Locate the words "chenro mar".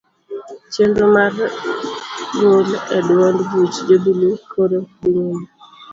0.73-1.35